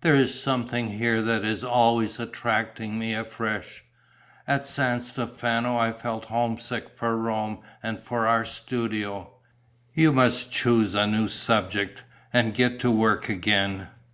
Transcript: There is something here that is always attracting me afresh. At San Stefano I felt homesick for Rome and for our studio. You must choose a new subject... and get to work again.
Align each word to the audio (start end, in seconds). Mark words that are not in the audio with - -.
There 0.00 0.14
is 0.14 0.40
something 0.42 0.92
here 0.92 1.20
that 1.20 1.44
is 1.44 1.62
always 1.62 2.18
attracting 2.18 2.98
me 2.98 3.12
afresh. 3.14 3.84
At 4.48 4.64
San 4.64 5.02
Stefano 5.02 5.76
I 5.76 5.92
felt 5.92 6.24
homesick 6.24 6.88
for 6.88 7.14
Rome 7.14 7.58
and 7.82 7.98
for 7.98 8.26
our 8.26 8.46
studio. 8.46 9.34
You 9.92 10.14
must 10.14 10.50
choose 10.50 10.94
a 10.94 11.06
new 11.06 11.28
subject... 11.28 12.04
and 12.32 12.54
get 12.54 12.80
to 12.80 12.90
work 12.90 13.28
again. 13.28 13.88